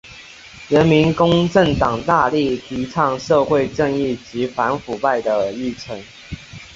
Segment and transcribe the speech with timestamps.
[0.67, 6.01] 人民公正党大力提倡社会正义及反腐败的议程。